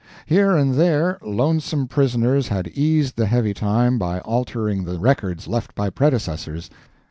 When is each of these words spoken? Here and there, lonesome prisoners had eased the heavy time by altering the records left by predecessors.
Here 0.25 0.57
and 0.57 0.73
there, 0.73 1.19
lonesome 1.21 1.87
prisoners 1.87 2.47
had 2.47 2.69
eased 2.69 3.17
the 3.17 3.27
heavy 3.27 3.53
time 3.53 3.99
by 3.99 4.19
altering 4.21 4.83
the 4.85 4.97
records 4.97 5.47
left 5.47 5.75
by 5.75 5.91
predecessors. 5.91 6.71